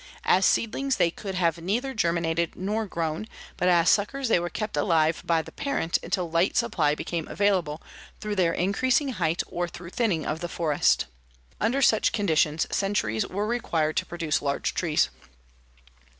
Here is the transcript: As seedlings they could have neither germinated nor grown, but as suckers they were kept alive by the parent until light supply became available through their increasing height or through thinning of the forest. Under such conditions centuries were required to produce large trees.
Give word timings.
As 0.25 0.47
seedlings 0.47 0.95
they 0.95 1.11
could 1.11 1.35
have 1.35 1.59
neither 1.59 1.93
germinated 1.93 2.55
nor 2.55 2.87
grown, 2.87 3.27
but 3.55 3.67
as 3.69 3.87
suckers 3.87 4.29
they 4.29 4.39
were 4.39 4.49
kept 4.49 4.75
alive 4.75 5.21
by 5.27 5.43
the 5.43 5.51
parent 5.51 5.99
until 6.01 6.27
light 6.27 6.57
supply 6.57 6.95
became 6.95 7.27
available 7.27 7.83
through 8.19 8.33
their 8.35 8.51
increasing 8.51 9.09
height 9.09 9.43
or 9.45 9.67
through 9.67 9.91
thinning 9.91 10.25
of 10.25 10.39
the 10.39 10.49
forest. 10.49 11.05
Under 11.59 11.83
such 11.83 12.13
conditions 12.13 12.65
centuries 12.75 13.27
were 13.27 13.45
required 13.45 13.95
to 13.97 14.05
produce 14.07 14.41
large 14.41 14.73
trees. 14.73 15.11